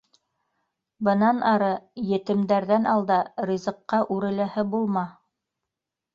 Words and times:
-Бынан 1.07 1.43
ары 1.49 1.67
етемдәрҙән 2.13 2.89
алда 2.95 3.19
ризыҡҡа 3.51 4.01
үреләһе 4.17 4.67
булма. 4.75 5.07